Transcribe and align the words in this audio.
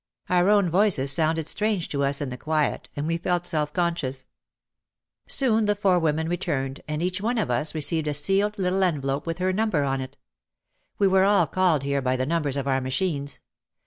Our 0.29 0.49
own 0.49 0.67
voices 0.71 1.11
sounded 1.11 1.47
strange 1.47 1.87
to 1.89 2.03
us 2.03 2.21
in 2.21 2.31
the 2.31 2.35
quiet 2.37 2.89
and 2.95 3.05
we 3.05 3.19
felt 3.19 3.45
self 3.45 3.71
conscious. 3.71 4.25
Soon 5.27 5.65
the 5.65 5.75
forewomen 5.75 6.27
returned 6.27 6.81
and 6.87 7.03
each 7.03 7.21
one 7.21 7.37
of 7.37 7.51
us 7.51 7.67
OUT 7.69 7.69
OF 7.69 7.73
THE 7.73 7.81
SHADOW 7.81 8.01
291 8.01 8.01
received 8.01 8.07
a 8.07 8.19
sealed 8.19 8.57
little 8.57 8.83
envelope 8.83 9.27
with 9.27 9.37
her 9.37 9.53
number 9.53 9.83
on 9.83 10.01
it. 10.01 10.17
We 10.97 11.07
were 11.07 11.23
all 11.23 11.45
called 11.45 11.83
here 11.83 12.01
by 12.01 12.15
the 12.15 12.25
numbers 12.25 12.57
of 12.57 12.67
our 12.67 12.81
machines. 12.81 13.41